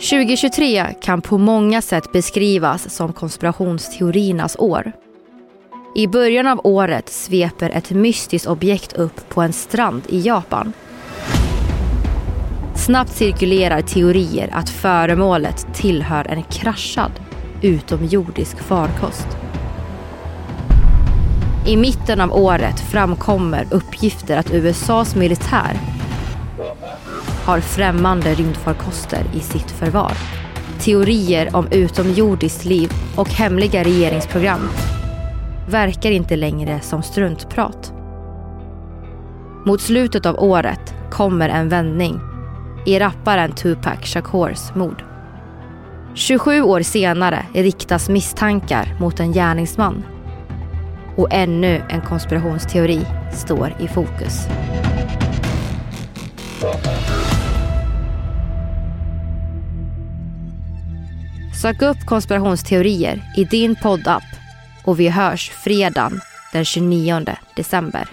2023 0.00 0.94
kan 1.00 1.22
på 1.22 1.38
många 1.38 1.82
sätt 1.82 2.12
beskrivas 2.12 2.94
som 2.94 3.12
konspirationsteoriernas 3.12 4.56
år. 4.58 4.92
I 5.94 6.06
början 6.06 6.46
av 6.46 6.60
året 6.64 7.08
sveper 7.08 7.70
ett 7.70 7.90
mystiskt 7.90 8.46
objekt 8.46 8.92
upp 8.92 9.28
på 9.28 9.42
en 9.42 9.52
strand 9.52 10.02
i 10.08 10.20
Japan. 10.20 10.72
Snabbt 12.74 13.12
cirkulerar 13.12 13.80
teorier 13.80 14.50
att 14.52 14.70
föremålet 14.70 15.66
tillhör 15.74 16.26
en 16.26 16.42
kraschad 16.42 17.12
utomjordisk 17.62 18.58
farkost. 18.58 19.28
I 21.66 21.76
mitten 21.76 22.20
av 22.20 22.32
året 22.32 22.80
framkommer 22.80 23.66
uppgifter 23.70 24.36
att 24.36 24.50
USAs 24.52 25.16
militär 25.16 25.80
har 27.44 27.60
främmande 27.60 28.34
rymdfarkoster 28.34 29.24
i 29.34 29.40
sitt 29.40 29.70
förvar. 29.70 30.12
Teorier 30.80 31.56
om 31.56 31.68
utomjordiskt 31.70 32.64
liv 32.64 32.92
och 33.16 33.28
hemliga 33.28 33.84
regeringsprogram 33.84 34.68
verkar 35.68 36.10
inte 36.10 36.36
längre 36.36 36.80
som 36.80 37.02
struntprat. 37.02 37.92
Mot 39.66 39.80
slutet 39.80 40.26
av 40.26 40.38
året 40.38 40.94
kommer 41.10 41.48
en 41.48 41.68
vändning 41.68 42.20
i 42.86 42.98
rapparen 42.98 43.52
Tupac 43.52 43.98
Shakurs 44.02 44.74
mord. 44.74 45.04
27 46.14 46.62
år 46.62 46.82
senare 46.82 47.46
riktas 47.54 48.08
misstankar 48.08 48.96
mot 49.00 49.20
en 49.20 49.32
gärningsman. 49.32 50.04
Och 51.16 51.28
ännu 51.30 51.82
en 51.88 52.00
konspirationsteori 52.00 53.06
står 53.32 53.74
i 53.80 53.88
fokus. 53.88 54.46
Sök 61.54 61.82
upp 61.82 62.06
konspirationsteorier 62.06 63.32
i 63.36 63.44
din 63.44 63.76
poddapp 63.76 64.22
och 64.84 65.00
vi 65.00 65.08
hörs 65.08 65.50
fredagen 65.50 66.20
den 66.52 66.64
29 66.64 67.24
december. 67.56 68.08